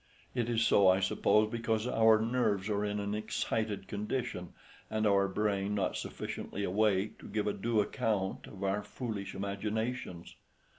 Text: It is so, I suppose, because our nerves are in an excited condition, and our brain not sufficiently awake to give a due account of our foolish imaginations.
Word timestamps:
It 0.33 0.49
is 0.49 0.63
so, 0.65 0.87
I 0.87 0.99
suppose, 0.99 1.51
because 1.51 1.85
our 1.87 2.19
nerves 2.19 2.69
are 2.69 2.83
in 2.83 2.99
an 2.99 3.13
excited 3.13 3.87
condition, 3.87 4.53
and 4.89 5.05
our 5.05 5.27
brain 5.27 5.75
not 5.75 5.95
sufficiently 5.95 6.63
awake 6.63 7.19
to 7.19 7.27
give 7.27 7.45
a 7.45 7.53
due 7.53 7.81
account 7.81 8.47
of 8.47 8.63
our 8.63 8.81
foolish 8.81 9.35
imaginations. 9.35 10.35